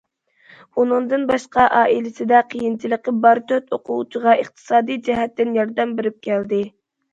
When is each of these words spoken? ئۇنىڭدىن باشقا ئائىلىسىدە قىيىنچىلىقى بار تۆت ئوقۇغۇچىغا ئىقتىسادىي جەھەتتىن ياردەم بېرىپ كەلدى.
ئۇنىڭدىن 0.83 1.27
باشقا 1.31 1.65
ئائىلىسىدە 1.79 2.39
قىيىنچىلىقى 2.55 3.15
بار 3.27 3.43
تۆت 3.53 3.79
ئوقۇغۇچىغا 3.79 4.35
ئىقتىسادىي 4.41 5.01
جەھەتتىن 5.11 5.55
ياردەم 5.61 5.97
بېرىپ 6.03 6.21
كەلدى. 6.33 6.65